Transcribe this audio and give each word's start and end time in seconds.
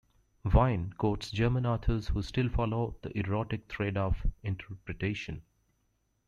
Vine 0.45 0.95
quotes 0.97 1.29
German 1.29 1.63
authors 1.67 2.07
who 2.07 2.23
still 2.23 2.49
follow 2.49 2.95
the 3.03 3.15
erotic 3.15 3.67
thread 3.67 3.97
of 3.97 4.25
interpretation. 4.41 5.43